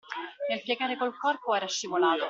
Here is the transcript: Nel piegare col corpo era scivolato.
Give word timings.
Nel 0.49 0.63
piegare 0.63 0.97
col 0.97 1.15
corpo 1.15 1.53
era 1.53 1.67
scivolato. 1.67 2.19